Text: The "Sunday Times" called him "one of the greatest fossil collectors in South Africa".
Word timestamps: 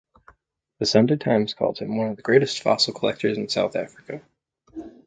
The 0.79 0.87
"Sunday 0.87 1.15
Times" 1.15 1.53
called 1.53 1.77
him 1.77 1.95
"one 1.95 2.07
of 2.07 2.15
the 2.15 2.23
greatest 2.23 2.63
fossil 2.63 2.91
collectors 2.91 3.37
in 3.37 3.49
South 3.49 3.75
Africa". 3.75 4.23